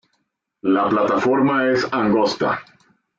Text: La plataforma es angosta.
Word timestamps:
La 0.77 0.85
plataforma 0.93 1.59
es 1.69 1.87
angosta. 1.91 2.59